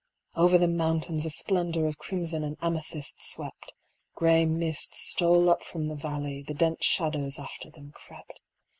Over 0.33 0.57
the 0.57 0.67
mountains 0.67 1.27
a 1.27 1.29
splendor 1.29 1.85
of 1.85 1.99
crimson 1.99 2.43
and 2.43 2.57
amethyst 2.59 3.17
swept: 3.21 3.75
Gray 4.15 4.47
mists 4.47 4.99
stole 4.99 5.47
up 5.47 5.61
from 5.63 5.89
the 5.89 5.95
valley, 5.95 6.41
the 6.41 6.55
dense 6.55 6.83
shadows 6.85 7.37
after 7.37 7.69
them 7.69 7.91
crept. 7.91 8.41